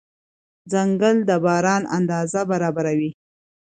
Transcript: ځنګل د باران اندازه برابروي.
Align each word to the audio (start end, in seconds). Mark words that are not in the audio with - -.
ځنګل 0.71 1.17
د 1.29 1.31
باران 1.45 1.83
اندازه 1.97 2.41
برابروي. 2.51 3.11